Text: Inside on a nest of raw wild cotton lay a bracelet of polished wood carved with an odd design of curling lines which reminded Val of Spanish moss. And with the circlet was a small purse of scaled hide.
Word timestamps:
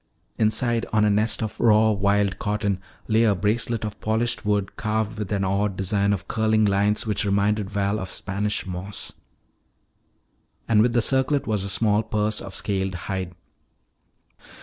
Inside 0.39 0.87
on 0.91 1.05
a 1.05 1.11
nest 1.11 1.43
of 1.43 1.59
raw 1.59 1.91
wild 1.91 2.39
cotton 2.39 2.79
lay 3.07 3.21
a 3.23 3.35
bracelet 3.35 3.85
of 3.85 4.01
polished 4.01 4.43
wood 4.43 4.75
carved 4.75 5.19
with 5.19 5.31
an 5.31 5.43
odd 5.43 5.77
design 5.77 6.11
of 6.11 6.27
curling 6.27 6.65
lines 6.65 7.05
which 7.05 7.23
reminded 7.23 7.69
Val 7.69 7.99
of 7.99 8.09
Spanish 8.09 8.65
moss. 8.65 9.13
And 10.67 10.81
with 10.81 10.93
the 10.93 11.03
circlet 11.03 11.45
was 11.45 11.63
a 11.63 11.69
small 11.69 12.01
purse 12.01 12.41
of 12.41 12.55
scaled 12.55 12.95
hide. 12.95 13.33